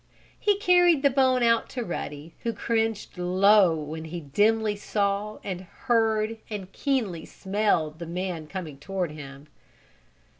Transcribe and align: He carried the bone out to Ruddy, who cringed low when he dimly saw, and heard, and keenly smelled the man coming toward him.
He 0.39 0.57
carried 0.57 1.03
the 1.03 1.11
bone 1.11 1.43
out 1.43 1.69
to 1.69 1.83
Ruddy, 1.83 2.33
who 2.39 2.53
cringed 2.53 3.19
low 3.19 3.75
when 3.75 4.05
he 4.05 4.19
dimly 4.19 4.75
saw, 4.75 5.37
and 5.43 5.61
heard, 5.61 6.37
and 6.49 6.71
keenly 6.71 7.23
smelled 7.23 7.99
the 7.99 8.07
man 8.07 8.47
coming 8.47 8.79
toward 8.79 9.11
him. 9.11 9.45